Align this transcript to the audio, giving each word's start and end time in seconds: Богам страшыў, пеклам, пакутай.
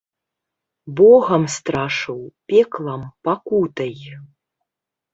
Богам 1.01 1.43
страшыў, 1.57 2.19
пеклам, 2.49 3.01
пакутай. 3.27 3.93